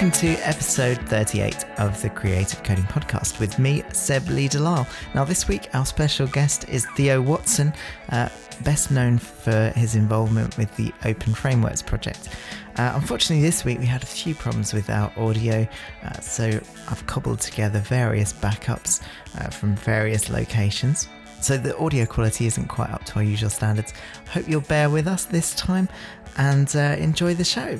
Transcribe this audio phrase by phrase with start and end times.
[0.00, 4.86] welcome to episode 38 of the Creative Coding Podcast with me, Seb Lee-Delisle.
[5.14, 7.74] Now, this week, our special guest is Theo Watson,
[8.08, 8.30] uh,
[8.64, 12.30] best known for his involvement with the openFrameworks project.
[12.76, 15.68] Uh, unfortunately, this week we had a few problems with our audio,
[16.02, 16.46] uh, so
[16.88, 19.02] I've cobbled together various backups
[19.36, 21.10] uh, from various locations.
[21.42, 23.92] So the audio quality isn't quite up to our usual standards.
[24.30, 25.90] Hope you'll bear with us this time
[26.38, 27.78] and uh, enjoy the show.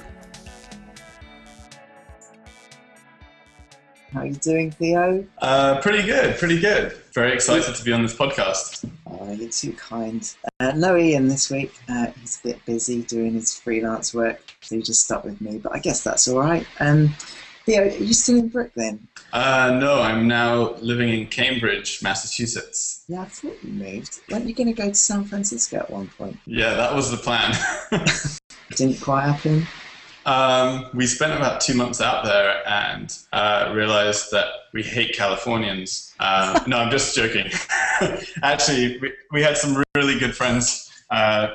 [4.13, 5.25] How are you doing, Theo?
[5.39, 6.93] Uh, pretty good, pretty good.
[7.15, 8.89] Very excited to be on this podcast.
[9.07, 10.29] Oh, you're too kind.
[10.59, 11.73] Uh, no Ian this week.
[11.89, 15.59] Uh, he's a bit busy doing his freelance work, so he just stuck with me.
[15.59, 16.67] But I guess that's all right.
[16.81, 17.15] Um,
[17.67, 19.07] Theo, are you still in Brooklyn?
[19.33, 23.05] Uh, no, I'm now living in Cambridge, Massachusetts.
[23.07, 24.21] Yeah, I thought you moved.
[24.29, 26.37] Weren't you going to go to San Francisco at one point?
[26.47, 27.55] Yeah, that was the plan.
[28.77, 29.67] Didn't quite happen.
[30.27, 36.15] Um, we spent about two months out there and uh, realized that we hate Californians.
[36.21, 37.51] Uh, no, I'm just joking.
[38.43, 41.49] Actually, we, we had some really good friends uh,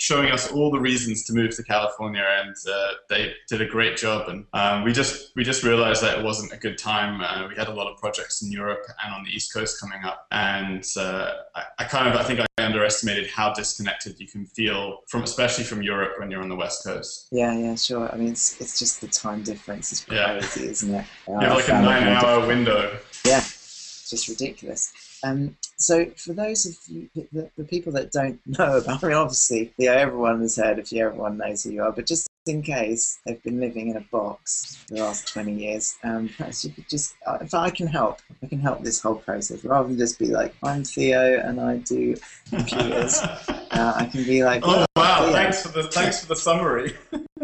[0.00, 3.98] showing us all the reasons to move to California, and uh, they did a great
[3.98, 4.30] job.
[4.30, 7.20] And um, we just we just realized that it wasn't a good time.
[7.20, 10.02] Uh, we had a lot of projects in Europe and on the East Coast coming
[10.02, 14.46] up, and uh, I, I, kind of I think I underestimated how disconnected you can
[14.46, 17.28] feel from, especially from Europe when you're on the West Coast.
[17.30, 18.10] Yeah, yeah, sure.
[18.10, 20.70] I mean, it's, it's just the time difference is crazy, yeah.
[20.70, 21.04] isn't it?
[21.28, 22.98] you have like a nine-hour window.
[23.26, 24.92] Yeah, it's just ridiculous.
[25.22, 29.16] Um, so, for those of you, the, the, people that don't know about, I mean,
[29.16, 32.62] obviously, yeah, everyone has heard of you, everyone knows who you are, but just in
[32.62, 36.70] case they've been living in a box for the last 20 years, um, perhaps you
[36.70, 39.98] could just, uh, if I can help, I can help this whole process rather than
[39.98, 42.16] just be like, I'm Theo and I do
[42.48, 43.18] computers.
[43.48, 45.32] uh, I can be like, oh, wow, Theo.
[45.32, 46.96] thanks for the thanks for the summary.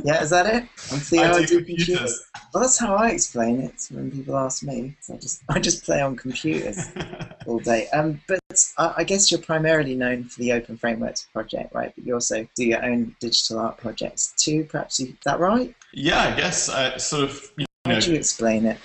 [0.04, 0.64] yeah, is that it?
[0.92, 1.22] I'm Theo.
[1.22, 1.86] I do, I do computers.
[1.86, 2.24] computers.
[2.56, 4.96] Well, that's how I explain it when people ask me.
[5.02, 6.88] So I just I just play on computers
[7.46, 7.86] all day.
[7.88, 8.40] Um, but
[8.78, 11.92] I guess you're primarily known for the openFrameworks project, right?
[11.94, 14.64] But you also do your own digital art projects too.
[14.64, 15.74] Perhaps you, is that right?
[15.92, 17.42] Yeah, I guess I sort of.
[17.58, 18.78] You How know, do you explain it?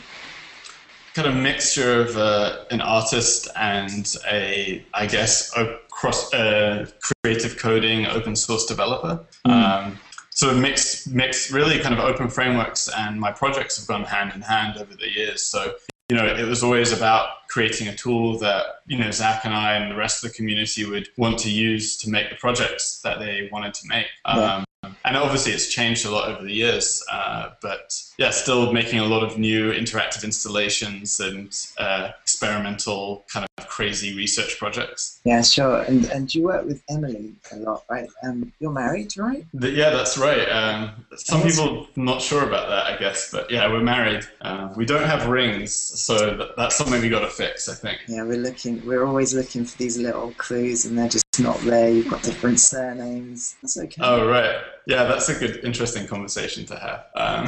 [1.13, 6.89] Kind of mixture of uh, an artist and a, I guess, a cross uh,
[7.23, 9.25] creative coding open source developer.
[9.47, 9.51] Mm.
[9.53, 9.99] Um,
[10.31, 14.41] sort of mixed, mixed, really kind of openFrameworks, and my projects have gone hand in
[14.41, 15.43] hand over the years.
[15.43, 15.75] So
[16.11, 19.75] you know, it was always about creating a tool that, you know, Zach and I
[19.75, 23.19] and the rest of the community would want to use to make the projects that
[23.19, 24.07] they wanted to make.
[24.25, 24.65] Um,
[25.05, 29.05] and obviously it's changed a lot over the years, uh, but yeah, still making a
[29.05, 32.09] lot of new interactive installations and uh,
[32.41, 35.21] experimental kind of crazy research projects.
[35.25, 35.83] Yeah, sure.
[35.83, 38.09] And and you work with Emily a lot, right?
[38.23, 39.45] Um, you're married, right?
[39.53, 40.49] The, yeah, that's right.
[40.49, 44.25] Um, some people not sure about that, I guess, but yeah, we're married.
[44.41, 47.99] Uh, we don't have rings, so that, that's something we got to fix, I think.
[48.07, 48.83] Yeah, we're looking.
[48.85, 51.89] We're always looking for these little clues, and they're just not there.
[51.89, 53.55] You've got different surnames.
[53.61, 54.01] That's okay.
[54.01, 57.05] Oh right, yeah, that's a good, interesting conversation to have.
[57.15, 57.45] Um,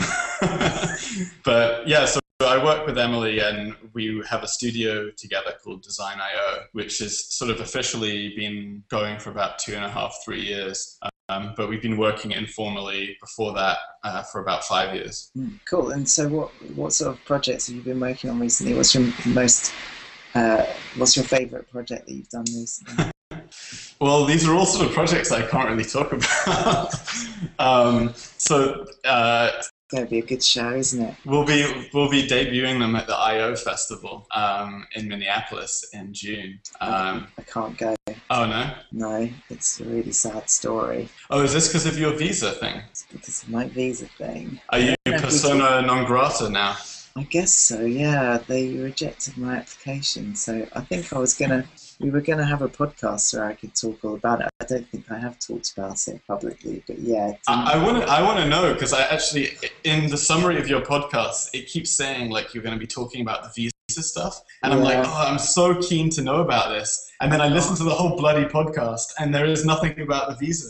[1.44, 6.20] but yeah, so I work with Emily, and we have a studio together called Design
[6.20, 10.42] I/O, which has sort of officially been going for about two and a half, three
[10.42, 10.98] years.
[11.30, 15.32] Um, but we've been working informally before that uh, for about five years.
[15.38, 15.92] Mm, cool.
[15.92, 18.74] And so, what what sort of projects have you been working on recently?
[18.74, 19.74] What's your most
[20.36, 20.66] uh,
[20.98, 23.06] what's your favourite project that you've done recently?
[24.00, 26.94] Well, these are all sort of projects I can't really talk about.
[27.60, 29.52] um, so uh,
[30.02, 31.16] to be a good show, isn't it?
[31.26, 36.60] We'll be we'll be debuting them at the Eyeo Festival um, in Minneapolis in June.
[36.82, 37.96] Um, I can't go.
[38.30, 38.74] Oh no!
[38.92, 41.10] No, it's a really sad story.
[41.30, 42.82] Oh, is this because of your visa thing?
[42.90, 44.60] It's because of my visa thing.
[44.70, 46.76] Are you persona non grata now?
[47.16, 47.82] I guess so.
[47.82, 51.66] Yeah, they rejected my application, so I think I was gonna
[52.04, 54.50] we were going to have a podcast where I could talk all about it.
[54.60, 57.32] I don't think I have talked about it publicly, but yeah.
[57.48, 58.12] I want to.
[58.12, 59.52] I want to know because I actually,
[59.86, 63.22] in the summary of your podcast, it keeps saying like you're going to be talking
[63.22, 64.78] about the visa stuff, and yeah.
[64.78, 67.10] I'm like, oh, I'm so keen to know about this.
[67.22, 70.36] And then I listen to the whole bloody podcast, and there is nothing about the
[70.36, 70.68] visa.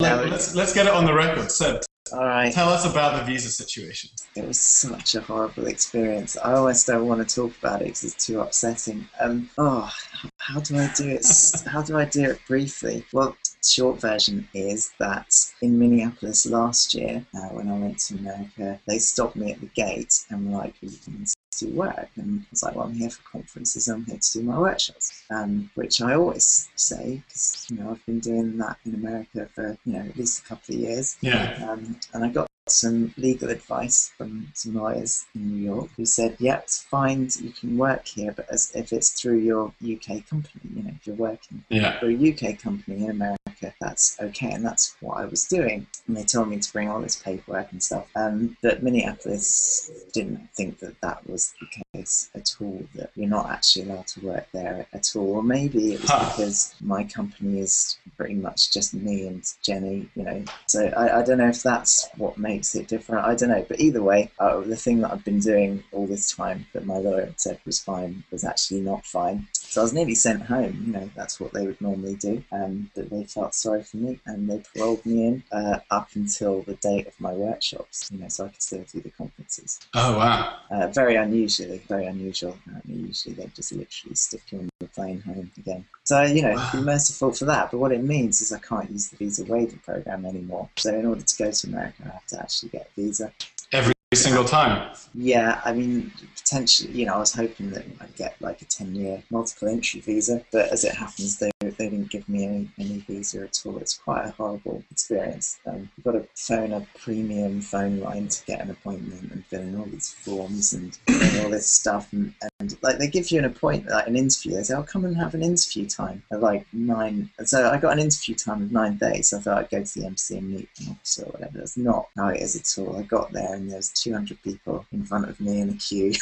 [0.00, 1.50] Like, let's let's get it on the record.
[1.50, 1.78] So
[2.12, 2.52] all right.
[2.52, 4.10] Tell us about the visa situation.
[4.36, 6.36] It was such a horrible experience.
[6.36, 9.08] I almost don't want to talk about it because it's too upsetting.
[9.20, 9.90] Um, oh,
[10.38, 11.26] how do I do it?
[11.66, 13.04] how do I do it briefly?
[13.12, 18.80] Well, short version is that in Minneapolis last year, uh, when I went to America,
[18.86, 21.26] they stopped me at the gate and were like, "You can
[21.58, 22.08] do work.
[22.16, 25.22] And I was like, well, I'm here for conferences, I'm here to do my workshops,
[25.30, 29.76] um, which I always say, because, you know, I've been doing that in America for,
[29.84, 31.16] you know, at least a couple of years.
[31.20, 31.68] Yeah.
[31.68, 36.36] Um, and I got some legal advice from some lawyers in New York who said,
[36.38, 40.60] yeah, it's fine, you can work here, but as if it's through your UK company,
[40.76, 41.98] you know, if you're working Yeah.
[41.98, 43.39] for a UK company in America,
[43.80, 44.50] that's okay.
[44.52, 45.86] And that's what I was doing.
[46.06, 48.08] And they told me to bring all this paperwork and stuff.
[48.16, 53.50] Um, but Minneapolis didn't think that that was the case at all, that you're not
[53.50, 55.36] actually allowed to work there at all.
[55.36, 56.28] Or maybe it was Huh.
[56.30, 60.44] because my company is pretty much just me and Jenny, you know.
[60.66, 63.26] So I, I don't know if that's what makes it different.
[63.26, 63.64] I don't know.
[63.68, 66.98] But either way, uh, the thing that I've been doing all this time that my
[66.98, 69.46] lawyer said was fine was actually not fine.
[69.52, 70.82] So I was nearly sent home.
[70.86, 72.42] You know, that's what they would normally do.
[72.50, 76.62] Um, but they felt sorry for me and they paroled me in uh, up until
[76.62, 78.10] the date of my workshops.
[78.12, 79.80] You know, so I could still do the conferences.
[79.94, 80.58] Oh wow.
[80.70, 82.56] Uh, very unusually, very unusual.
[82.68, 85.84] Um, usually they just literally stick you on the plane home again.
[86.04, 87.70] So you know, be merciful for that.
[87.70, 90.68] But what it means is I can't use the visa waiver program anymore.
[90.76, 93.32] So in order to go to America, I have to actually get a visa.
[93.72, 94.92] Every single time.
[95.14, 98.94] Yeah, I mean, potentially, you know, I was hoping that I'd get like a 10
[98.94, 101.50] year multiple entry visa, but as it happens, they,
[101.80, 103.78] they didn't give me any, any visa at all.
[103.78, 105.58] It's quite a horrible experience.
[105.64, 109.62] Um, you've got to phone a premium phone line to get an appointment and fill
[109.62, 110.98] in all these forms and
[111.42, 112.12] all this stuff.
[112.12, 114.56] And, and like they give you an appointment, like an interview.
[114.56, 117.78] They say, "Oh, come and have an interview time at like nine." And so I
[117.78, 119.28] got an interview time of nine days.
[119.28, 121.58] So I thought I'd go to the embassy and meet an officer or whatever.
[121.58, 122.96] That's not how it is at all.
[122.98, 126.12] I got there and there was 200 people in front of me in a queue.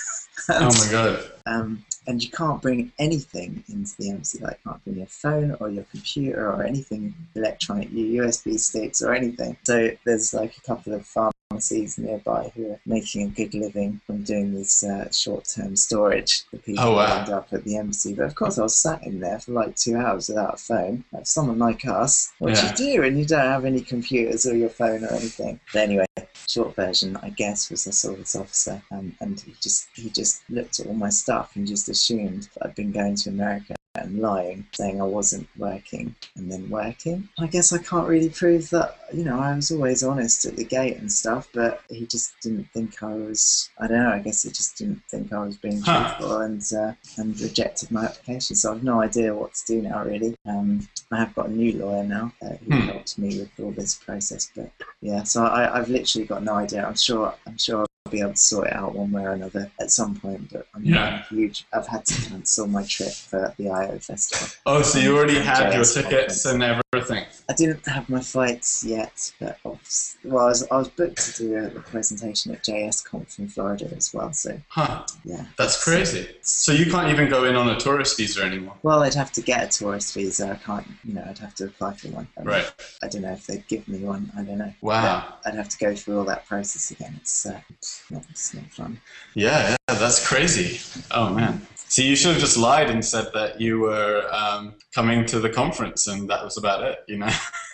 [0.48, 1.24] Oh my god.
[1.46, 4.38] um, and you can't bring anything into the embassy.
[4.38, 9.02] like you can't bring your phone or your computer or anything electronic, your USB sticks
[9.02, 9.56] or anything.
[9.64, 14.22] So there's like a couple of pharmacies nearby who are making a good living from
[14.22, 17.16] doing this uh, short-term storage for people Oh, wow.
[17.16, 18.14] lined up at the embassy.
[18.14, 21.04] But of course, I was sat in there for like two hours without a phone.
[21.12, 22.60] Like someone like us, what Yeah.
[22.60, 23.02] do you do?
[23.04, 25.58] And you don't have any computers or your phone or anything.
[25.72, 26.06] But anyway,
[26.46, 30.42] short version, I guess, was I saw this officer, um, and he just he just
[30.50, 33.74] looked at all my stuff and just assumed that I'd been going to America
[34.04, 37.28] and lying, saying I wasn't working and then working.
[37.38, 38.96] I guess I can't really prove that.
[39.12, 42.64] You know, I was always honest at the gate and stuff, but he just didn't
[42.74, 43.70] think I was.
[43.78, 44.10] I don't know.
[44.10, 46.04] I guess he just didn't think I was being Huh.
[46.04, 48.56] truthful and uh, and rejected my application.
[48.56, 50.04] So I've no idea what to do now.
[50.04, 52.88] Really, um, I have got a new lawyer now uh, who Hmm.
[52.88, 56.84] helps me with all this process, but yeah, so I, I've literally got no idea.
[56.86, 59.90] I'm sure I'm sure be able to sort it out one way or another at
[59.90, 60.52] some point.
[60.52, 61.22] But I'm Yeah.
[61.28, 61.66] huge.
[61.72, 64.48] I've had to cancel my trip for the Eyeo festival.
[64.66, 67.24] Oh, so you already had your tickets and everything.
[67.50, 71.42] I didn't have my flights yet, but obs- well, I was, I was booked to
[71.42, 74.34] do a, a presentation at JS Conf in Florida as well.
[74.34, 75.06] So Huh.
[75.24, 76.28] yeah, That's crazy.
[76.42, 78.74] So you can't even go in on a tourist visa anymore.
[78.82, 80.50] well, I'd have to get a tourist visa.
[80.50, 82.28] I can't, you know, I'd have to apply for one.
[82.36, 82.70] Um, Right.
[83.02, 84.30] I don't know if they'd give me one.
[84.36, 84.74] I don't know.
[84.82, 85.36] Wow.
[85.46, 87.14] I'd have to go through all that process again.
[87.16, 89.00] It's, uh, it's not, it's not fun.
[89.32, 90.80] Yeah, yeah, that's crazy.
[91.12, 91.66] Oh man.
[91.88, 95.48] So you should have just lied and said that you were um, coming to the
[95.48, 97.30] conference and that was about it, you know?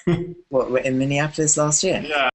[0.51, 2.05] What, we're in Minneapolis last year?
[2.07, 2.29] yeah.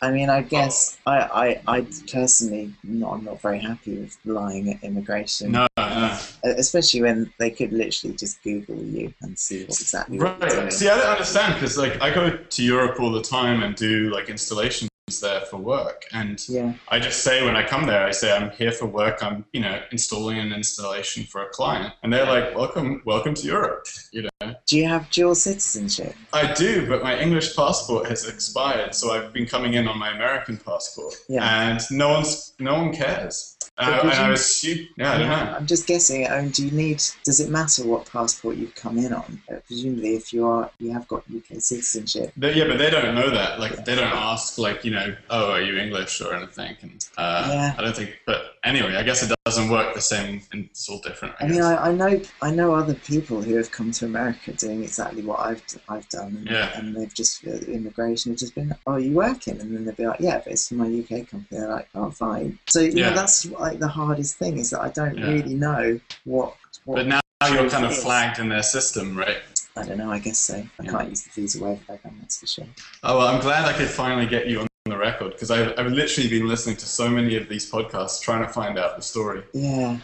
[0.00, 4.72] I mean, I guess I, I, I personally, not, I'm not very happy with lying
[4.72, 6.18] at immigration, No, no.
[6.44, 10.62] especially when they could literally just Google you and see what exactly what you're doing.
[10.64, 10.72] Right.
[10.72, 14.10] See, I don't understand because like I go to Europe all the time and do
[14.10, 14.88] like installations
[15.20, 18.50] there for work, and Yeah, I just say when I come there, I say I'm
[18.50, 19.22] here for work.
[19.22, 23.46] I'm you know installing an installation for a client, and they're like, "Welcome, welcome to
[23.46, 26.14] Europe." You know, do you have dual citizenship?
[26.32, 30.10] I do, but my English passport has expired, so I've been coming in on my
[30.14, 31.44] American passport, Yeah.
[31.70, 33.51] and no one's no one cares.
[33.78, 34.86] I, I assume.
[34.96, 35.34] Yeah, I don't know.
[35.56, 36.30] I'm just guessing.
[36.30, 37.02] Um, do you need?
[37.24, 39.40] Does it matter what passport you've come in on?
[39.50, 42.32] Uh, presumably, if you are, you have got UK citizenship.
[42.36, 43.60] They, yeah, but they don't know that.
[43.60, 46.76] Like, they don't ask, like, you know, oh, are you English or anything?
[46.82, 47.74] And uh, Yeah.
[47.78, 48.10] I don't think.
[48.26, 51.34] But anyway, I guess it doesn't work the same, and it's all different.
[51.40, 54.52] I, I mean, I, I know I know other people who have come to America
[54.52, 56.78] doing exactly what I've I've done, and, Yeah.
[56.78, 59.58] and they've just uh, immigration have just been, oh, are you working?
[59.60, 61.46] And then they'll be like, yeah, but it's for my UK company.
[61.58, 62.58] They're like, oh, fine.
[62.68, 63.08] So you Yeah.
[63.10, 65.26] know, that's like the hardest thing is that I don't Yeah.
[65.28, 66.54] really know what.
[66.84, 69.38] what but now you're kind of flagged in their system, right?
[69.76, 70.10] I don't know.
[70.10, 70.56] I guess so.
[70.56, 70.90] I Yeah.
[70.90, 72.18] can't use the visa waiver program.
[72.20, 72.66] That's for sure.
[73.02, 75.92] Oh well, I'm glad I could finally get you on the record because I've, I've
[75.92, 79.42] literally been listening to so many of these podcasts trying to find out the story.
[79.54, 79.98] Yeah.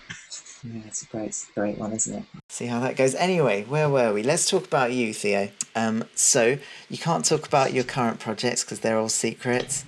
[0.70, 2.25] Yeah, it's a great, great one, isn't it?
[2.48, 3.14] See how that goes.
[3.14, 4.22] Anyway, where were we?
[4.22, 5.48] Let's talk about you, Theo.
[5.75, 6.58] Um, so
[6.90, 9.84] you can't talk about your current projects because they're all secrets.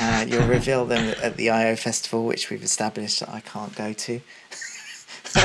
[0.00, 3.92] Uh, you'll reveal them at the Eyeo festival, which we've established that I can't go
[3.92, 4.20] to.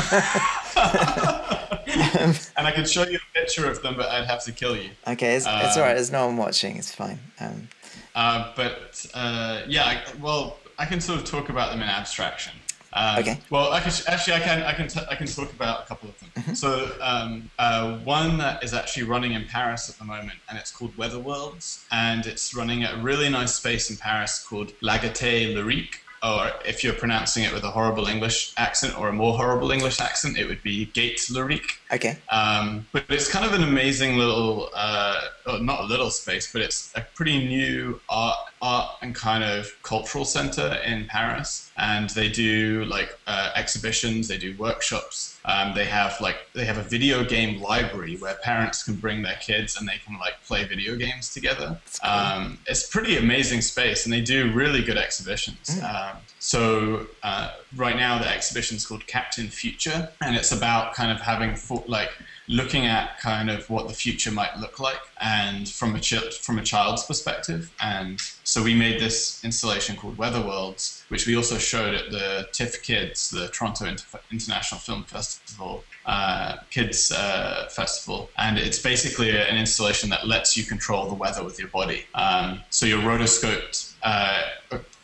[2.55, 4.89] and I could show you a picture of them, but I'd have to kill you.
[5.07, 5.95] Okay, it's, it's all right.
[5.95, 6.77] There's no one watching.
[6.77, 7.19] It's fine.
[7.39, 7.67] Um,
[8.15, 12.53] uh, but uh, yeah, I, well, I can sort of talk about them in abstraction.
[12.93, 13.39] Um, okay.
[13.49, 16.09] Well, I can, actually, I can, I can, t- I can talk about a couple
[16.09, 16.29] of them.
[16.35, 16.53] Mm-hmm.
[16.53, 20.71] So, um, uh, one that is actually running in Paris at the moment, and it's
[20.71, 24.97] called Weather Worlds, and it's running at a really nice space in Paris called La
[24.97, 29.37] Gaîté Lyrique, or if you're pronouncing it with a horrible English accent or a more
[29.37, 31.77] horrible English accent, it would be Gate Lyrique.
[31.91, 32.17] Okay.
[32.29, 35.21] Um, but it's kind of an amazing little, uh,
[35.61, 40.25] not a little space, but it's a pretty new art, art and kind of cultural
[40.25, 41.71] center in Paris.
[41.77, 45.36] And they do like uh, exhibitions, they do workshops.
[45.47, 49.37] Um, they have like they have a video game library where parents can bring their
[49.37, 51.79] kids and they can like play video games together.
[52.03, 52.11] Cool.
[52.11, 55.79] Um, it's pretty amazing space, and they do really good exhibitions.
[55.79, 55.83] Mm.
[55.83, 61.11] Um, so uh, right now the exhibition is called Captain Future, and it's about kind
[61.11, 62.09] of having like
[62.47, 66.57] looking at kind of what the future might look like and from a ch- from
[66.57, 67.69] a child's perspective.
[67.81, 72.47] And so we made this installation called Weather Worlds which we also showed at the
[72.51, 78.29] TIFF Kids the Toronto Inter- International Film Festival uh, Kids uh, Festival.
[78.37, 82.05] And it's basically an installation that lets you control the weather with your body.
[82.15, 84.43] Um, so you're rotoscoped uh,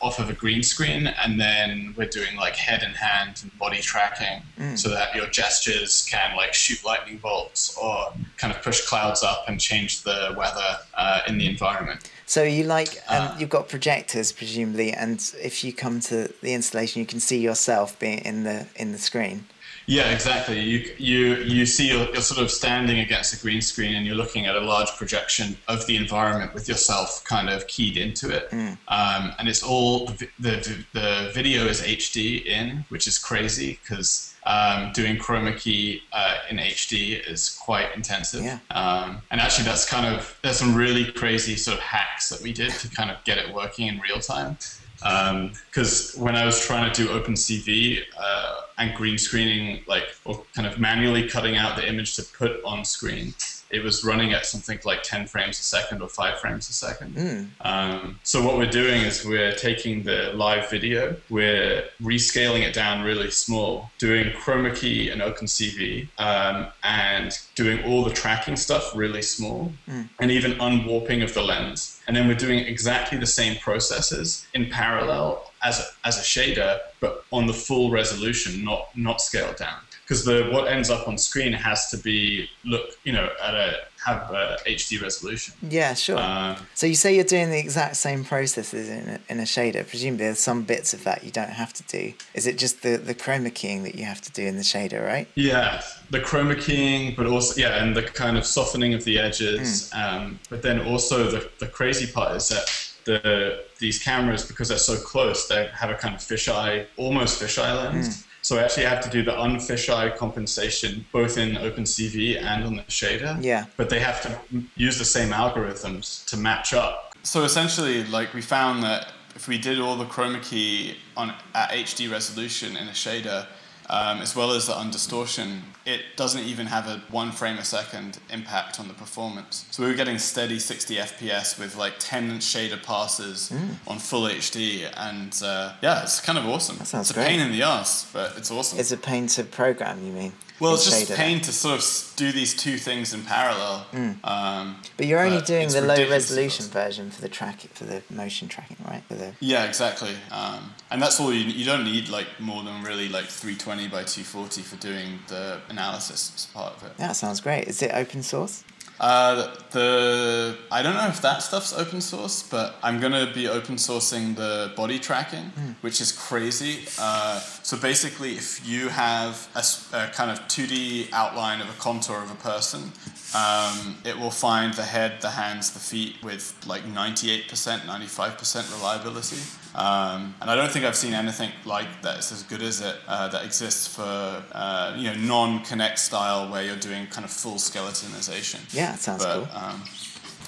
[0.03, 3.81] off of a green screen, and then we're doing like head and hand and body
[3.81, 4.77] tracking, mm.
[4.77, 9.45] so that your gestures can like shoot lightning bolts or kind of push clouds up
[9.48, 12.12] and change the weather uh, in the environment.
[12.25, 16.53] So you like um, uh, you've got projectors presumably, and if you come to the
[16.53, 19.45] installation, you can see yourself being in the in the screen.
[19.85, 20.59] Yeah, exactly.
[20.59, 24.15] You you you see you're, you're, sort of standing against a green screen and you're
[24.15, 28.49] looking at a large projection of the environment with yourself kind of keyed into it,
[28.51, 28.77] mm.
[28.87, 34.29] um, and it's all the, the, the video is HD in, which is crazy because.
[34.45, 38.43] Um, doing chroma key uh, in HD is quite intensive.
[38.43, 38.59] Yeah.
[38.71, 42.51] Um, and actually, that's kind of there's some really crazy sort of hacks that we
[42.51, 44.57] did to kind of get it working in real time.
[45.03, 50.43] Because um, when I was trying to do OpenCV uh, and green screening, like, or
[50.55, 53.33] kind of manually cutting out the image to put on screen,
[53.73, 57.15] it was running at something like 10 frames a second or 5 frames a second.
[57.15, 57.47] Mm.
[57.61, 63.03] Um, so, what we're doing is we're taking the live video, we're rescaling it down
[63.03, 69.23] really small, doing chroma key and OpenCV, um, and doing all the tracking stuff really
[69.23, 70.07] small, mm.
[70.19, 71.99] and even unwarping of the lens.
[72.07, 76.79] And then we're doing exactly the same processes in parallel as a, as a shader,
[76.99, 81.17] but on the full resolution, not not scaled down because the what ends up on
[81.17, 85.53] screen has to be look you know at a have a HD resolution.
[85.62, 86.17] Yeah, sure.
[86.17, 89.88] Um, so you say you're doing the exact same processes in a, in a shader.
[89.88, 92.13] Presumably, there's some bits of that you don't have to do.
[92.33, 95.05] Is it just the the chroma keying that you have to do in the shader,
[95.05, 95.27] right?
[95.36, 99.89] Yeah, the chroma keying, but also yeah, and the kind of softening of the edges.
[99.91, 100.03] Mm.
[100.03, 104.77] Um, but then also the the crazy part is that the these cameras because they're
[104.77, 108.10] so close, they have a kind of fisheye, almost fisheye lens.
[108.10, 108.27] Mm.
[108.43, 112.83] So I actually have to do the unfisheye compensation both in OpenCV and on the
[112.83, 113.41] shader.
[113.41, 113.65] Yeah.
[113.77, 114.39] But they have to
[114.75, 117.15] use the same algorithms to match up.
[117.23, 121.69] So essentially, like we found that if we did all the chroma key on at
[121.69, 123.47] HD resolution in a shader,
[123.89, 128.19] um, as well as the undistortion, it doesn't even have a one frame a second
[128.29, 129.65] impact on the performance.
[129.71, 133.75] So we were getting steady 60 FPS with like 10 shader passes mm.
[133.87, 136.77] on full HD, and uh, yeah, it's kind of awesome.
[136.77, 137.25] That sounds it's great.
[137.25, 138.79] a pain in the ass, but it's awesome.
[138.79, 140.33] It's a pain to program, you mean?
[140.60, 143.86] Well, it's just pain to sort of do these two things in parallel.
[143.91, 144.17] Mm.
[144.24, 148.03] Um, but you're only but doing the low resolution version for the track for the
[148.10, 149.03] motion tracking, right?
[149.07, 150.15] For the yeah, exactly.
[150.31, 154.03] Um, and that's all you you don't need like more than really like 320 by
[154.03, 156.93] 240 for doing the analysis part of it.
[157.00, 157.67] Yeah, sounds great.
[157.67, 158.63] Is it open source?
[159.00, 163.75] Uh, the I don't know if that stuff's open source, but I'm gonna be open
[163.75, 165.75] sourcing the body tracking, mm.
[165.81, 166.85] which is crazy.
[167.00, 169.63] Uh, so basically, if you have a,
[169.97, 172.91] a, kind of 2D outline of a contour of a person,
[173.35, 179.37] um, it will find the head, the hands, the feet with like 98%, 95% reliability.
[179.75, 183.27] Um, and I don't think I've seen anything like that's as good as it uh,
[183.29, 188.71] that exists for uh, you know non-Kinect style where you're doing kind of full skeletonization.
[188.73, 189.57] Yeah, it sounds but, cool.
[189.57, 189.81] Um,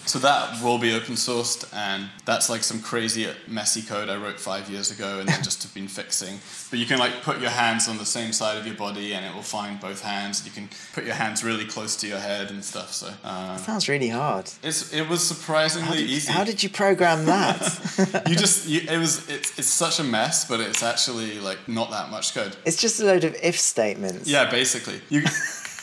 [0.06, 4.40] so that will be open sourced, and that's like some crazy messy code I wrote
[4.40, 6.40] five years ago, and then just have been fixing.
[6.70, 9.26] But you can like put your hands on the same side of your body, and
[9.26, 10.46] it will find both hands.
[10.46, 12.92] You can put your hands really close to your head and stuff.
[12.94, 14.50] So uh, Sounds really hard.
[14.64, 16.32] it's it was surprisingly How did, easy.
[16.32, 18.24] how did you program that?
[18.30, 21.90] you just you, it was it's it's such a mess, but it's actually like not
[21.92, 22.56] that much code.
[22.66, 24.30] it's just a load of if statements.
[24.30, 25.02] Yeah, basically.
[25.10, 25.24] You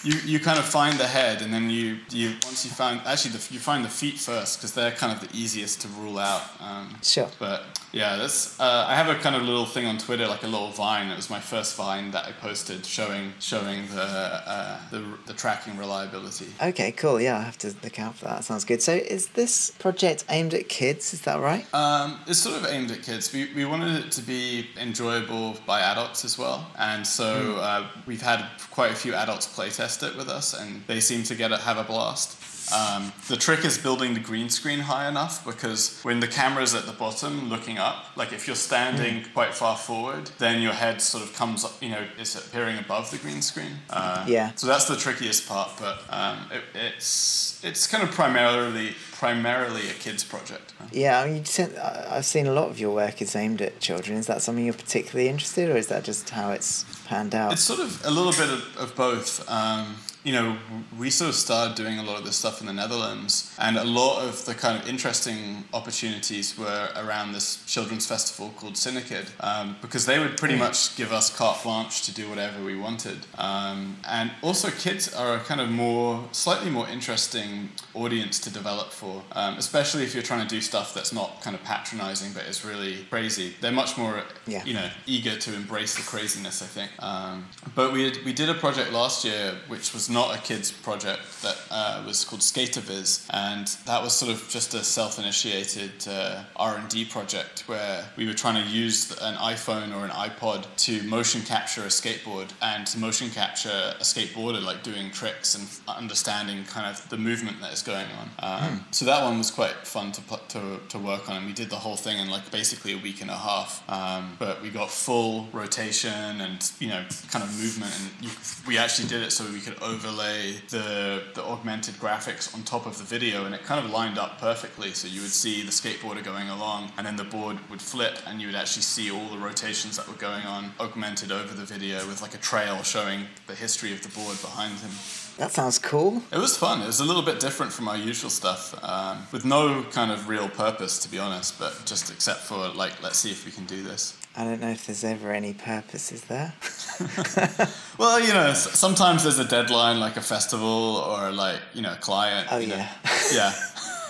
[0.04, 3.32] you, you kind of find the head, and then you, you once you find actually
[3.32, 6.42] the, you find the feet first because they're kind of the easiest to rule out.
[6.61, 7.28] Um, Sure.
[7.38, 10.46] But yeah, that's uh, I have a kind of little thing on Twitter, like a
[10.46, 11.08] little vine.
[11.08, 15.76] It was my first vine that I posted showing showing the uh, the, the tracking
[15.76, 16.46] reliability.
[16.62, 17.20] Okay, cool.
[17.20, 18.44] Yeah, I have to look out for that.
[18.44, 18.80] Sounds good.
[18.80, 21.12] So, is this project aimed at kids?
[21.12, 21.66] Is that right?
[21.75, 23.30] Um, it's sort of aimed at kids.
[23.32, 28.22] We, we wanted it to be enjoyable by adults as well, and so uh, we've
[28.22, 31.61] had quite a few adults playtest it with us, and they seem to get it,
[31.61, 32.41] have a blast.
[32.71, 36.87] Um, the trick is building the green screen high enough because when the camera's at
[36.87, 41.25] the bottom looking up, like if you're standing quite far forward, then your head sort
[41.25, 43.73] of comes up, you know, is appearing above the green screen.
[43.90, 44.52] Uh, Yeah.
[44.54, 49.92] So that's the trickiest part, but um, it, it's it's kind of primarily primarily a
[49.95, 50.73] kids project.
[50.90, 54.19] Yeah, I mean, I- I've seen a lot of your work is aimed at children.
[54.19, 57.52] Is that something you're particularly interested, or is that just how it's panned out?
[57.52, 59.49] It's sort of a little bit of, of both.
[59.49, 60.57] Um, you know,
[60.99, 63.85] we sort of started doing a lot of this stuff in the Netherlands, and a
[63.85, 69.76] lot of the kind of interesting opportunities were around this children's festival called Cinekid, um,
[69.83, 73.19] because they would pretty much give us carte blanche to do whatever we wanted.
[73.37, 78.91] Um, and also, kids are a kind of more, slightly more interesting audience to develop
[78.91, 82.45] for, um, especially if you're trying to do stuff that's not kind of patronizing but
[82.45, 83.55] is really crazy.
[83.61, 84.64] They're much more, Yeah.
[84.64, 86.91] you know, eager to embrace the craziness, I think.
[87.02, 90.71] Um, but we, had, we did a project last year which was not a kids
[90.71, 96.42] project that uh, was called Skaterviz, and that was sort of just a self-initiated uh,
[96.57, 101.40] R&D project where we were trying to use an iPhone or an iPod to motion
[101.42, 105.66] capture a skateboard and to motion capture a skateboarder like doing tricks and
[105.97, 108.31] understanding kind of the movement that is going on.
[108.38, 111.52] Um, So that one was quite fun to, put, to to work on, and we
[111.52, 113.83] did the whole thing in like basically a week and a half.
[113.88, 118.31] Um, but we got full rotation and you know kind of movement, and you,
[118.66, 122.99] we actually did it so we could overlay the the augmented graphics on top of
[122.99, 124.90] the video, and it kind of lined up perfectly.
[124.92, 128.40] So you would see the skateboarder going along, and then the board would flip, and
[128.40, 131.98] you would actually see all the rotations that were going on augmented over the video
[132.07, 134.90] with like a trail showing the history of the board behind him.
[135.38, 136.22] that sounds cool.
[136.33, 136.83] It was fun.
[136.83, 140.29] It was a little bit different from our usual stuff, um, with no kind of
[140.29, 143.66] real purpose, to be honest, but just except for like, let's see if we can
[143.66, 144.16] do this.
[144.35, 146.55] I don't know if there's ever any purpose, is there?
[147.99, 151.97] Well, you know, sometimes there's a deadline, like a festival or like you know, a
[151.97, 152.49] client.
[152.51, 152.77] Oh, you know.
[152.77, 152.90] yeah.
[153.33, 153.53] yeah,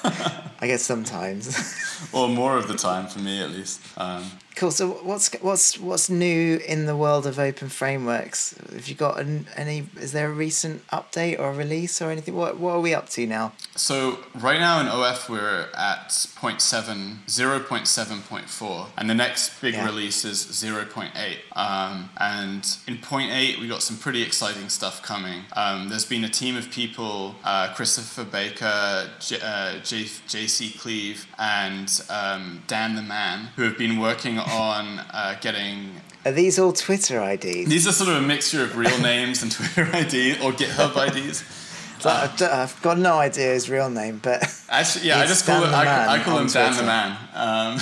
[0.61, 1.55] I guess sometimes.
[2.13, 3.81] or more of the time for me at least.
[3.99, 4.25] Um,
[4.57, 4.71] cool.
[4.71, 8.73] So, what's what's what's new in the world of openFrameworks?
[8.73, 9.87] Have you got an, any?
[10.01, 12.35] Is there a recent update or release or anything?
[12.35, 13.53] What what are we up to now?
[13.77, 19.85] So right now in OF we're at 0.7, 0.7.4, and the next big Yeah.
[19.87, 21.38] release is 0.8.
[21.57, 25.43] Um, and in 0.8 we got some pretty exciting stuff coming.
[25.55, 31.27] Um, there's been a team of people, uh, Christopher Baker, J- uh, J- JV Cleave,
[31.38, 35.91] and um, Dan the Man, who have been working on uh, getting
[36.25, 37.69] Are these all Twitter IDs?
[37.69, 41.45] these are sort of a mixture of real names and Twitter ID or GitHub IDs.
[42.05, 45.71] I've got no idea his real name, but Actually, yeah, I just call Dan it.
[45.71, 47.17] the I, I call him Dan the Man.
[47.35, 47.81] Um,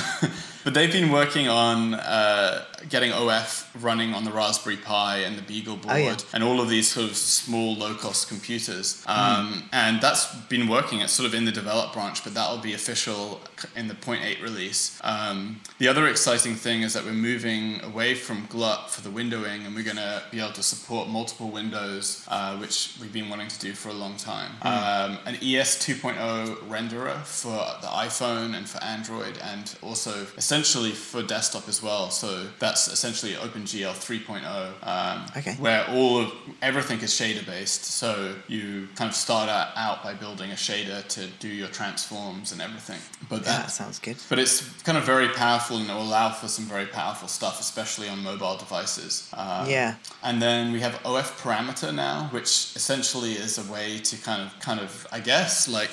[0.62, 5.42] but they've been working on uh, getting OF running on the Raspberry Pi and the
[5.42, 6.16] BeagleBoard Oh, yeah.
[6.32, 9.02] and all of these sort of small, low-cost computers.
[9.06, 11.00] Um, And that's been working.
[11.00, 13.40] It's sort of in the develop branch, but that'll be official
[13.76, 14.98] in the 0.8 release.
[15.04, 19.66] Um, the other exciting thing is that we're moving away from GLUT for the windowing,
[19.66, 23.48] and we're going to be able to support multiple windows, uh, which we've been wanting
[23.48, 24.52] to do for a long time.
[24.62, 31.22] Um, an ES 2.0 renderer for the iPhone and for Android, and also essentially for
[31.22, 32.10] desktop as well.
[32.10, 34.44] So that's essentially OpenGL 3.0,
[34.86, 35.54] um, Okay.
[35.58, 37.84] where all of everything is shader based.
[37.84, 42.60] So you kind of start out, by building a shader to do your transforms and
[42.62, 43.00] everything.
[43.28, 44.16] But yeah, that that sounds good.
[44.28, 44.56] but it's
[44.88, 48.22] kind of very powerful and it will allow for some very powerful stuff, especially on
[48.22, 49.28] mobile devices.
[49.34, 49.94] Um, Yeah.
[50.22, 54.48] And then we have OF parameter now, which essentially is a way to kind of,
[54.60, 55.90] kind of, I guess, like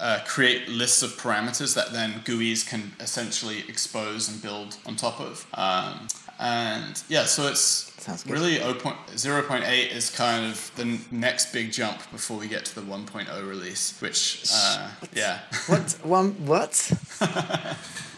[0.00, 5.20] uh, create lists of parameters that then GUIs can essentially expose and build on top
[5.20, 5.46] of.
[5.54, 6.08] Um,
[6.38, 7.92] and yeah, so it's
[8.26, 12.80] really 0.8 is kind of the n- next big jump before we get to the
[12.80, 15.40] 1.0 release, which uh, yeah.
[15.66, 16.30] What one?
[16.46, 16.90] What?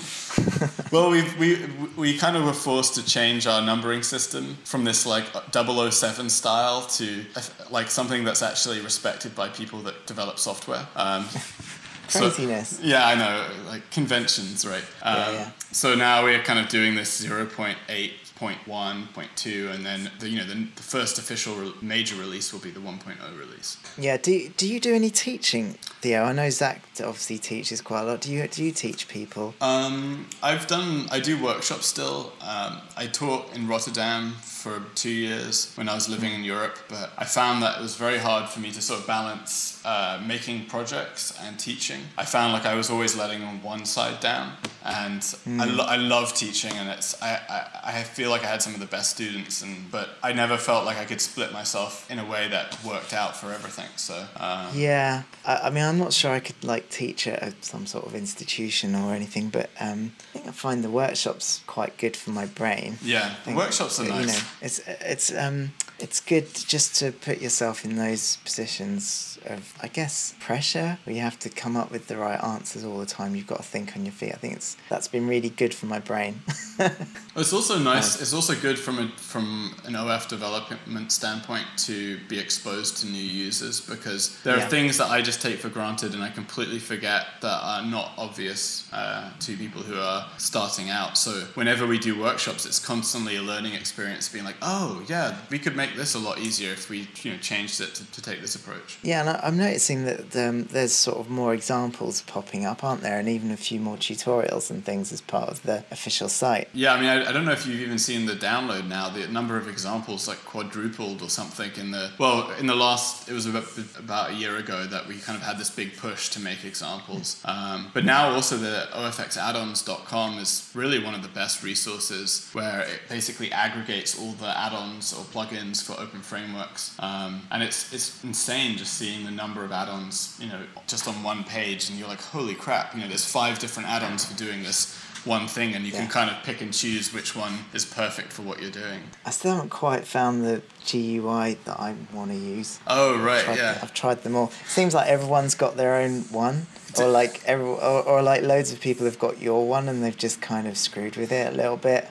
[0.93, 1.59] Well, we we
[1.97, 6.83] we kind of were forced to change our numbering system from this like 007 style
[6.99, 10.87] to uh, like something that's actually respected by people that develop software.
[10.97, 11.25] Um,
[12.09, 12.79] so- Craziness.
[12.83, 14.85] yeah, I know, like conventions, right?
[15.03, 15.51] Um, Yeah, yeah.
[15.73, 20.45] So now we're kind of doing this 0.8, 0.1, 0.2, and then the, you know
[20.47, 23.77] the, the first official re- major release will be the 1.0 release.
[23.97, 24.17] Yeah.
[24.17, 26.25] Do Do you do any teaching, Theo?
[26.25, 28.21] I know Zach obviously teaches quite a lot.
[28.21, 29.55] Do you Do you teach people?
[29.61, 31.07] Um, I've done.
[31.11, 32.33] I do workshops still.
[32.41, 37.13] Um, I taught in Rotterdam for two years when I was living in Europe, but
[37.19, 40.67] I found that it was very hard for me to sort of balance uh, making
[40.67, 42.01] projects and teaching.
[42.17, 44.53] I found like I was always letting on one side down,
[44.85, 45.23] and
[45.61, 48.75] I, lo- I love teaching, and it's I, I, I feel like I had some
[48.75, 52.19] of the best students, and but I never felt like I could split myself in
[52.19, 53.89] a way that worked out for everything.
[53.97, 57.55] So um, Yeah, I, I mean, I'm not sure I could like teach at a,
[57.61, 61.97] some sort of institution or anything, but um, I think I find the workshops quite
[61.99, 62.99] good for my brain.
[63.03, 64.27] yeah, think, workshops are You nice.
[64.27, 69.89] know, it's it's um it's good just to put yourself in those positions of I
[69.89, 73.35] guess pressure where you have to come up with the right answers all the time.
[73.35, 74.33] You've got to think on your feet.
[74.35, 76.41] I think it's that's been really good for my brain.
[77.35, 78.21] It's also nice.
[78.21, 83.23] It's also good from a from an OF development standpoint to be exposed to new
[83.23, 84.67] users because there Yeah.
[84.67, 88.13] are things that I just take for granted and I completely forget that are not
[88.19, 91.17] obvious uh, to people who are starting out.
[91.17, 94.29] So whenever we do workshops, it's constantly a learning experience.
[94.29, 97.39] Being like, oh yeah, we could make this a lot easier if we you know
[97.39, 98.99] changed it to, to take this approach.
[99.03, 103.19] Yeah, I'm noticing that um, there's sort of more examples popping up, aren't there?
[103.19, 106.69] And even a few more tutorials and things as part of the official site.
[106.75, 109.09] Yeah, I mean, I, I don't know if you've even seen the download now.
[109.09, 113.33] The number of examples like quadrupled or something in the well, in the last it
[113.33, 113.65] was about,
[113.99, 117.41] about a year ago that we kind of had this big push to make examples.
[117.45, 123.01] Um, but now also the ofxAddons.com is really one of the best resources where it
[123.09, 128.95] basically aggregates all the add-ons or plugins for openFrameworks, um, and it's it's insane just
[128.95, 132.55] seeing the number of add-ons, you know, just on one page, and you're like, holy
[132.55, 136.09] crap, you know, there's five different add-ons for doing this one thing and you can
[136.09, 139.01] kind of pick and choose which one is perfect for what you're doing.
[139.25, 142.81] I still haven't quite found the GUI that I want to use.
[142.87, 143.79] Oh right, Tried- yeah.
[143.83, 144.51] I've tried them all.
[144.67, 146.67] Seems like everyone's got their own one,
[146.99, 150.17] or like every, or, or like loads of people have got your one, and they've
[150.17, 152.09] just kind of screwed with it a little bit.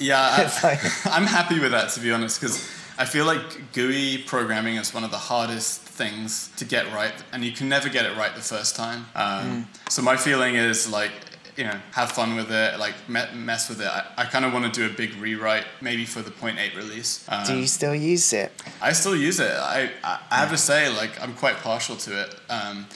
[0.00, 2.66] Yeah, like- I, am happy with that to be honest because
[2.98, 7.44] I feel like GUI programming is one of the hardest things to get right, and
[7.44, 9.06] you can never get it right the first time.
[9.14, 11.12] Um, So my feeling is like.
[11.56, 13.86] You know, have fun with it, like me- mess with it.
[13.86, 16.74] I, I kind of want to do a big rewrite, maybe for the point eight
[16.74, 17.24] release.
[17.28, 18.50] Um, Do you still use it?
[18.82, 19.52] I still use it.
[19.52, 22.30] I, I, I have to say, like, I'm quite partial to it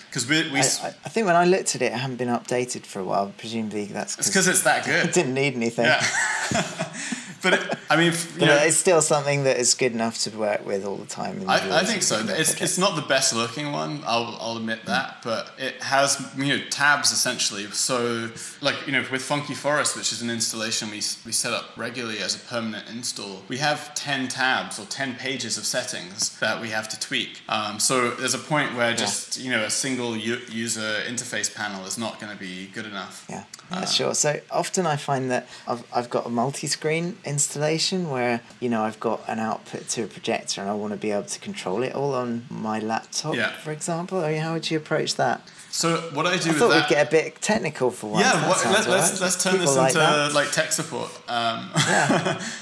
[0.09, 0.63] because we, we I,
[1.07, 3.33] I, think when I looked at it, it hadn't been updated for a while.
[3.39, 5.13] Presumably that's it's because because it's that it good.
[5.15, 5.85] didn't need anything.
[5.85, 6.03] Yeah.
[7.42, 10.18] but it, I mean, f- you But know, it's still something that is good enough
[10.24, 11.40] to work with all the time.
[11.42, 12.24] in I, I think so.
[12.29, 14.03] It's, it's not the best looking one.
[14.07, 17.64] I'll, I'll admit that, but it has you know tabs essentially.
[17.72, 20.96] So like you know with Funky Forest, which is an installation we
[21.27, 25.57] we set up regularly as a permanent install, we have ten tabs or ten pages
[25.59, 27.40] of settings that we have to tweak.
[27.48, 31.85] Um, so there's a point where just you know a single u- user interface panel
[31.87, 33.27] is not going to be good enough.
[33.29, 34.14] Yeah, yeah, sure.
[34.14, 38.98] So often I find that I've, I've got a multi-screen installation where you know I've
[38.98, 41.94] got an output to a projector and I want to be able to control it
[41.94, 43.53] all on my laptop, Yeah.
[43.64, 44.16] for example.
[44.24, 45.40] I mean, how would you approach that?
[45.70, 48.24] So what I do I with thought that, we'd get a bit technical for once.
[48.27, 50.33] yeah, what, let, let's let's turn People this into that.
[50.35, 51.11] like tech support.
[51.29, 52.42] Um, Yeah.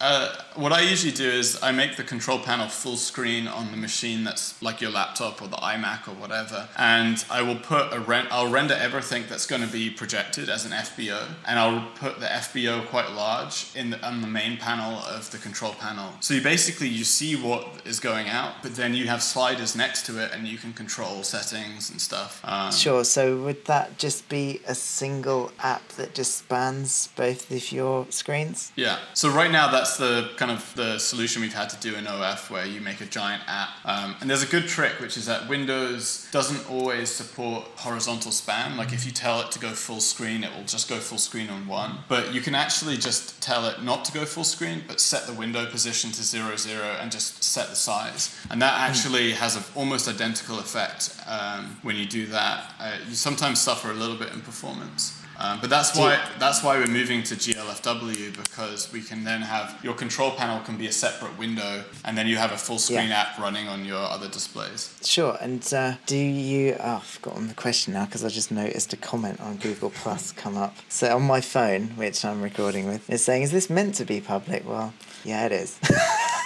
[0.00, 3.76] uh, what I usually do is I make the control panel full screen on the
[3.76, 8.00] machine that's like your laptop or the iMac or whatever, and I will put a
[8.00, 8.28] rent.
[8.30, 12.26] I'll render everything that's going to be projected as an FBO, and I'll put the
[12.26, 16.12] FBO quite large in the, on the main panel of the control panel.
[16.20, 20.06] So you basically you see what is going out, but then you have sliders next
[20.06, 22.40] to it, and you can control settings and stuff.
[22.44, 23.04] Um, Sure.
[23.04, 28.72] So would that just be a single app that just spans both of your screens?
[28.76, 28.98] Yeah.
[29.14, 32.50] So right now, that's the kind of the solution we've had to do in OF,
[32.50, 33.70] where you make a giant app.
[33.84, 38.76] Um, and there's a good trick, which is that Windows doesn't always support horizontal span.
[38.76, 41.50] Like if you tell it to go full screen, it will just go full screen
[41.50, 41.98] on one.
[42.08, 45.34] But you can actually just tell it not to go full screen, but set the
[45.34, 48.38] window position to zero zero and just set the size.
[48.50, 52.74] And that actually has an almost identical effect um, when you do that.
[52.80, 55.21] Uh, you sometimes suffer a little bit in performance.
[55.38, 59.78] Um, but that's why that's why we're moving to GLFW because we can then have
[59.82, 63.08] your control panel can be a separate window, and then you have a full screen
[63.08, 63.20] Yeah.
[63.22, 64.94] app running on your other displays.
[65.02, 65.36] Sure.
[65.40, 66.76] And uh, do you?
[66.78, 70.32] Oh, I've forgotten the question now because I just noticed a comment on Google Plus
[70.32, 70.76] come up.
[70.88, 74.20] So on my phone, which I'm recording with, it's saying, "Is this meant to be
[74.20, 74.92] public?" Well,
[75.24, 75.78] yeah, it is.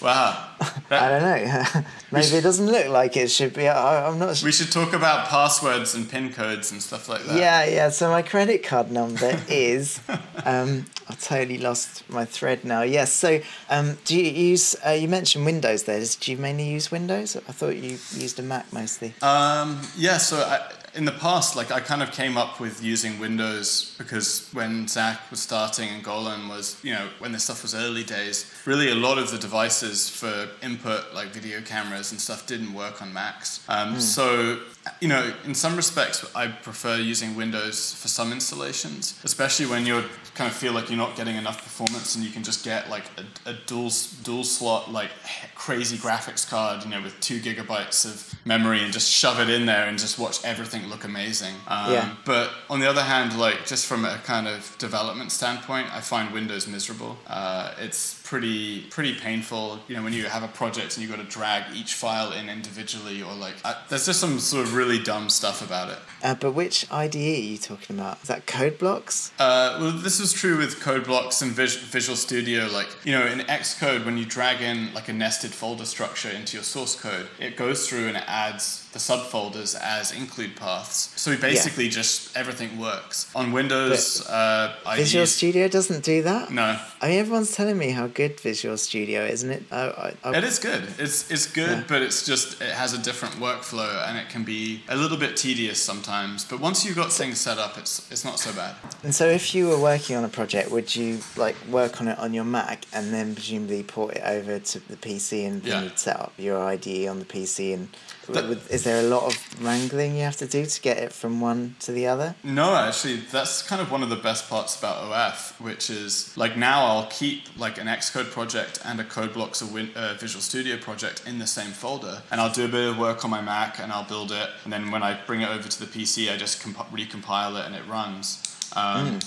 [0.00, 0.48] Wow.
[0.90, 1.82] I don't know.
[2.10, 3.68] Maybe it doesn't look like it should be.
[3.68, 4.46] I, I'm not sure.
[4.46, 7.36] We should talk about passwords and pin codes and stuff like that.
[7.36, 7.88] Yeah, yeah.
[7.90, 10.00] So my credit card number is.
[10.44, 12.82] Um, I've totally lost my thread now.
[12.82, 13.12] Yes.
[13.12, 14.74] So, um, do you use?
[14.86, 16.02] Uh, you mentioned Windows there.
[16.20, 17.36] Do you mainly use Windows?
[17.36, 19.14] I thought you used a Mac mostly.
[19.20, 23.18] Um, yeah, so I, in the past, like I kind of came up with using
[23.18, 27.74] Windows because when Zach was starting and Golan was, you know, when this stuff was
[27.74, 32.46] early days, really a lot of the devices for input, like video cameras and stuff,
[32.46, 33.64] didn't work on Macs.
[33.68, 34.60] Um, So,
[35.00, 40.04] you know, in some respects, I prefer using Windows for some installations, especially when you
[40.34, 43.04] kind of feel like you're not getting enough performance and you can just get like
[43.18, 43.90] a, a dual
[44.22, 45.10] dual slot like
[45.54, 49.66] crazy graphics card, you know, with two gigabytes of memory and just shove it in
[49.66, 51.54] there and just watch everything look amazing.
[51.68, 52.14] Um, Yeah.
[52.24, 56.32] But on the other hand, like just from a kind of development standpoint, I find
[56.32, 57.18] Windows miserable.
[57.26, 59.80] Uh, it's pretty pretty painful.
[59.88, 62.48] You know, when you have a project and you've got to drag each file in
[62.48, 65.98] individually, or like uh, there's just some sort of really dumb stuff about it.
[66.22, 68.22] Uh, but which IDE are you talking about?
[68.22, 69.32] Is that Code Blocks?
[69.40, 72.68] Uh, well, this is true with code blocks and Vis- Visual Studio.
[72.68, 76.56] Like, you know, in Xcode, when you drag in like a nested folder structure into
[76.56, 81.12] your source code, it goes through and it adds the subfolders as include paths.
[81.16, 83.30] So basically, just everything works.
[83.36, 86.50] On Windows, uh, Visual IDEs, Studio doesn't do that.
[86.50, 89.62] no, I mean, everyone's telling me how good Visual Studio isn't it.
[89.70, 90.82] I, I, I, It is good.
[90.98, 91.84] It's it's good, Yeah.
[91.86, 95.36] but it's just it has a different workflow and it can be a little bit
[95.36, 96.44] tedious sometimes.
[96.44, 98.74] But once you've got things set up, it's it's not so bad.
[99.04, 102.18] And so, if you were working on a project, would you like work on it
[102.18, 105.82] on your Mac and then presumably port it over to the PC and then Yeah.
[105.84, 107.72] you'd set up your IDE on the PC?
[107.74, 107.88] And
[108.28, 111.40] Would, is there a lot of wrangling you have to do to get it from
[111.40, 112.34] one to the other?
[112.44, 116.56] No, actually, that's kind of one of the best parts about OF, which is like
[116.56, 120.76] now I'll keep like an Xcode project and a CodeBlocks or Win- uh, Visual Studio
[120.76, 123.78] project in the same folder, and I'll do a bit of work on my Mac
[123.80, 126.36] and I'll build it, and then when I bring it over to the PC, I
[126.36, 128.46] just comp- recompile it and it runs.
[128.76, 129.18] Um,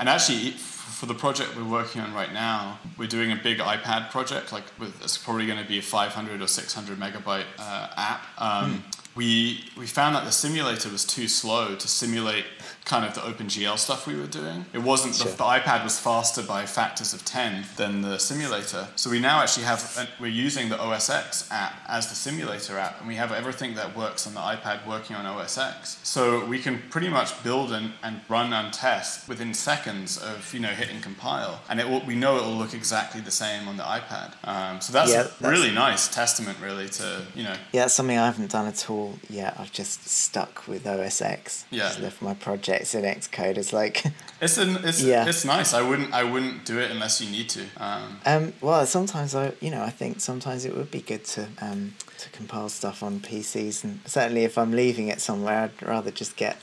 [0.00, 4.10] And actually, for the project we're working on right now, we're doing a big iPad
[4.10, 4.50] project.
[4.50, 8.22] Like, with, it's probably going to be a 500 or 600 megabyte uh, app.
[8.38, 8.82] Um,
[9.16, 12.44] We we found that the simulator was too slow to simulate
[12.90, 14.66] kind of the OpenGL stuff we were doing.
[14.72, 15.26] It wasn't Sure.
[15.30, 18.88] the, the iPad was faster by factors of 10 than the simulator.
[18.96, 22.78] So we now actually have an, we're using the OS X app as the simulator
[22.78, 25.98] app, and we have everything that works on the iPad working on OS X.
[26.02, 30.58] So we can pretty much build and, and run and test within seconds of you
[30.60, 33.76] know hitting compile, and it will, we know it will look exactly the same on
[33.76, 34.32] the iPad.
[34.52, 38.18] Um, so that's, Yeah, that's- really nice testament, really, to you know Yeah, that's something
[38.18, 39.54] I haven't done at all yet.
[39.60, 41.64] I've just stuck with OS X.
[41.70, 41.88] Yeah.
[41.88, 42.34] Just left my
[42.80, 43.58] projects in Xcode.
[43.58, 44.04] It's like,
[44.40, 45.26] It's an, it's Yeah.
[45.28, 45.74] it's nice.
[45.74, 47.66] I wouldn't I wouldn't do it unless you need to.
[47.76, 51.46] Um, um, well, sometimes I, you know, I think sometimes it would be good to
[51.60, 56.10] um, to compile stuff on PCs, and certainly if I'm leaving it somewhere, I'd rather
[56.10, 56.56] just get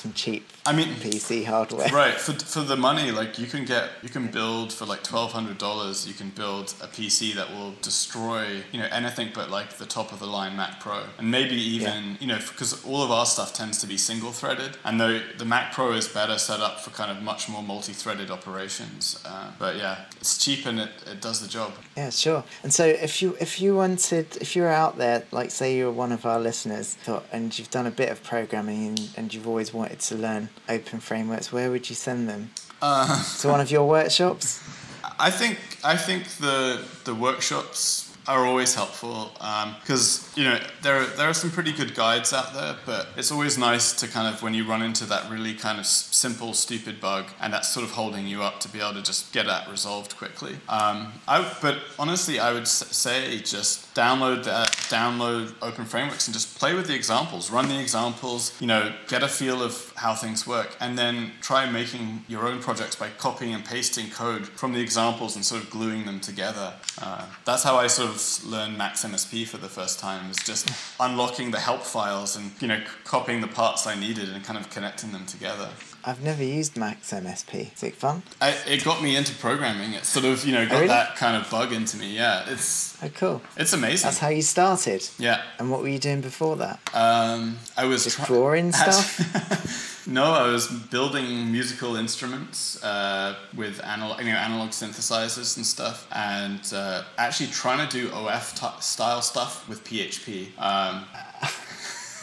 [0.00, 1.88] some cheap I mean, PC hardware.
[1.92, 5.32] right for for the money, like you can get you can build for like twelve
[5.32, 6.06] hundred dollars.
[6.06, 10.12] You can build a PC that will destroy you know anything but like the top
[10.12, 13.54] of the line Mac Pro, and maybe even you know because all of our stuff
[13.54, 16.90] tends to be single threaded, and the the Mac Pro is better set up for
[16.90, 19.20] kind of much more multi threaded operations.
[19.24, 21.72] Uh, but yeah, it's cheap and it, it does the job.
[21.96, 22.44] Yeah, sure.
[22.62, 25.90] And so if you if you wanted if you were out there, like say you're
[25.90, 29.48] one of our listeners, thought, and you've done a bit of programming and, and you've
[29.48, 32.50] always wanted to learn openFrameworks, where would you send them?
[32.82, 34.60] Uh, To one of your workshops?
[35.18, 39.32] I think I think the the workshops are always helpful
[39.80, 43.32] because you know there are, there are some pretty good guides out there, but it's
[43.32, 46.52] always nice to kind of when you run into that really kind of s- simple
[46.52, 49.46] stupid bug and that's sort of holding you up to be able to just get
[49.46, 50.54] that resolved quickly.
[50.68, 56.74] Um, I but honestly, I would say just download that download openFrameworks and just play
[56.74, 60.76] with the examples, run the examples, you know, get a feel of how things work,
[60.80, 65.36] and then try making your own projects by copying and pasting code from the examples
[65.36, 66.74] and sort of gluing them together.
[67.00, 70.70] Uh, that's how I sort of learned Max MSP for the first time, was just
[70.98, 74.70] unlocking the help files and you know copying the parts I needed and kind of
[74.70, 75.68] connecting them together.
[76.04, 77.72] I've never used Max MSP.
[77.74, 78.22] Is it fun?
[78.40, 79.92] I, it got me into programming.
[79.92, 80.88] It sort of you know got really?
[80.88, 82.14] that kind of bug into me.
[82.14, 83.42] Yeah, it's Oh, cool.
[83.56, 84.06] it's amazing.
[84.08, 85.08] That's how you started.
[85.18, 85.42] yeah.
[85.58, 86.78] And what were you doing before that?
[86.94, 89.86] Um, I was Just try- drawing stuff?
[90.06, 96.08] No, I was building musical instruments uh, with analog, you know, analog synthesizers and stuff,
[96.10, 100.48] and uh, actually trying to do OF t- style stuff with PHP.
[100.58, 101.04] Um,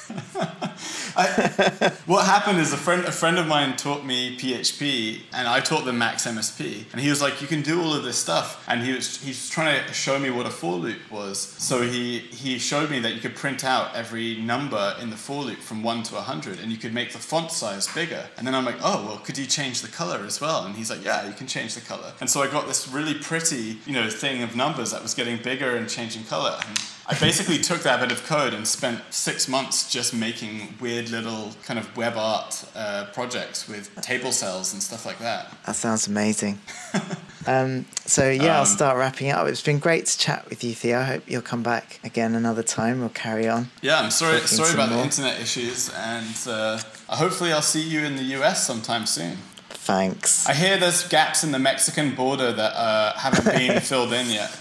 [1.18, 5.60] I, what happened is a friend a friend of mine taught me PHP and I
[5.60, 8.64] taught them Max MSP and he was like you can do all of this stuff.
[8.68, 11.40] And he was he's trying to show me what a for loop was.
[11.40, 15.44] So he he showed me that you could print out every number in the for
[15.44, 18.26] loop from 1 to 100 and you could make the font size bigger.
[18.38, 20.66] And then I'm like oh well could you change the color as well?
[20.66, 22.14] And he's like yeah you can change the color.
[22.22, 25.38] And so I got this really pretty you know thing of numbers that was getting
[25.38, 26.60] bigger and changing color.
[26.68, 31.10] And I basically took that bit of code and spent six months just making weird
[31.10, 35.56] little kind of web art uh, projects with table cells and stuff like that.
[35.66, 36.60] That sounds amazing.
[37.48, 39.48] um, so yeah, I'll Um, start wrapping up.
[39.48, 41.00] It's been great to chat with you, Theo.
[41.00, 43.00] I hope you'll come back again another time.
[43.00, 43.70] We'll carry on.
[43.82, 44.40] Yeah, I'm sorry.
[44.42, 49.06] Sorry about the internet issues, and uh, hopefully I'll see you in the US sometime
[49.06, 49.38] soon.
[49.70, 50.46] Thanks.
[50.46, 54.52] I hear there's gaps in the Mexican border that uh, haven't been filled in yet.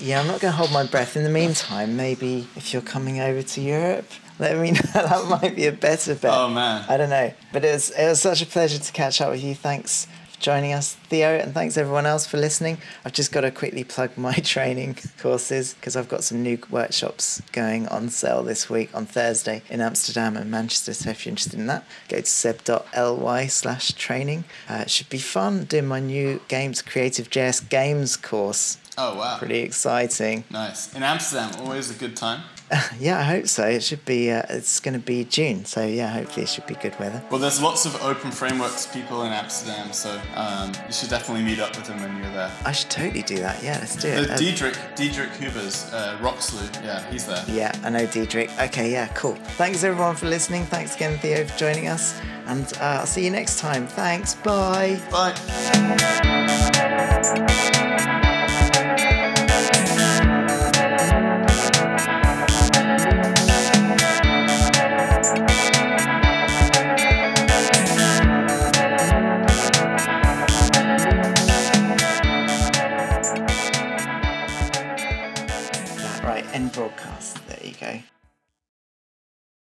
[0.00, 1.16] Yeah, I'm not going to hold my breath.
[1.16, 4.06] In the meantime, maybe if you're coming over to Europe,
[4.38, 4.80] let me know.
[4.92, 6.32] that might be a better bet.
[6.32, 6.84] Oh man.
[6.88, 7.32] I don't know.
[7.52, 9.54] But it was, it was such a pleasure to catch up with you.
[9.54, 12.76] Thanks for joining us, Theo, and thanks everyone else for listening.
[13.06, 17.40] I've just got to quickly plug my training courses because I've got some new workshops
[17.52, 20.92] going on sale this week on Thursday in Amsterdam and Manchester.
[20.92, 24.44] So if you're interested in that, go to seb.ly slash training.
[24.68, 28.76] Uh, it should be fun doing my new Games Creative JS Games course.
[28.98, 29.38] Oh wow.
[29.38, 30.44] Pretty exciting.
[30.50, 30.94] Nice.
[30.94, 32.40] In Amsterdam, always a good time.
[32.98, 33.64] Yeah, I hope so.
[33.66, 34.30] It should be.
[34.30, 37.22] Uh, it's going to be June, so yeah, hopefully it should be good weather.
[37.30, 41.76] Well, there's lots of openFrameworks people in Amsterdam, so um, you should definitely meet up
[41.76, 42.50] with them when you're there.
[42.64, 43.62] I should totally do that.
[43.62, 44.30] Yeah, let's do it.
[44.30, 47.44] Uh, Diederick, Diederick Huijbers, uh, yeah, he's there.
[47.48, 48.50] yeah, I know Diederick.
[48.60, 49.34] Okay, yeah, cool.
[49.56, 50.64] Thanks everyone for listening.
[50.64, 53.86] Thanks again, Theo, for joining us, and uh, I'll see you next time.
[53.86, 54.34] Thanks.
[54.34, 55.00] Bye.
[55.12, 55.34] Bye.